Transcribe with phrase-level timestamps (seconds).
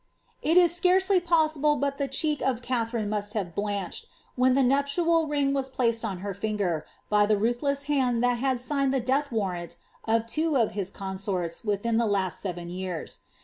[0.25, 4.63] * It is scarcely possible but the cheek of Katharine must have blanched when the
[4.63, 8.99] nuptial rintr was placed on her finger, by the ruthless hind thai had signed the
[8.99, 9.75] death warrant
[10.05, 13.19] of two of his consorts within the last seven years.